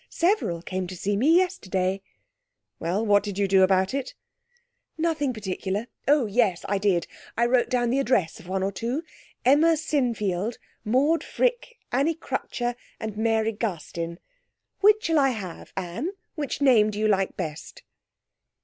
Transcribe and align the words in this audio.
Several 0.09 0.63
came 0.63 0.87
to 0.87 0.97
see 0.97 1.15
me 1.15 1.37
yesterday.' 1.37 2.01
'Well, 2.79 3.05
what 3.05 3.21
did 3.21 3.37
you 3.37 3.47
do 3.47 3.61
about 3.61 3.93
it?' 3.93 4.15
'Nothing 4.97 5.31
particular. 5.31 5.85
Oh 6.07 6.25
yes; 6.25 6.65
I 6.67 6.79
did. 6.79 7.05
I 7.37 7.45
wrote 7.45 7.69
down 7.69 7.91
the 7.91 7.99
address 7.99 8.39
of 8.39 8.47
one 8.47 8.63
or 8.63 8.71
two. 8.71 9.03
Emma 9.45 9.77
Sinfield, 9.77 10.57
Maude 10.83 11.23
Frick, 11.23 11.75
Annie 11.91 12.15
Crutcher, 12.15 12.73
and 12.99 13.15
Mary 13.15 13.51
Garstin. 13.53 14.17
Which 14.79 15.03
shall 15.03 15.19
I 15.19 15.29
have, 15.29 15.71
Anne 15.77 16.09
which 16.33 16.61
name 16.61 16.89
do 16.89 16.97
you 16.97 17.07
like 17.07 17.37
best?' 17.37 17.83